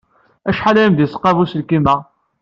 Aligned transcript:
Acḥal 0.49 0.77
ay 0.77 0.85
am-d-yesqam 0.87 1.37
uselkim-a? 1.43 1.95